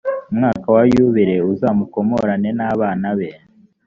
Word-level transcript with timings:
umwaka 0.31 0.67
wa 0.75 0.83
yubile 0.93 1.35
uzamukomorane 1.51 2.49
n 2.57 2.61
abana 2.71 3.07
be 3.17 3.29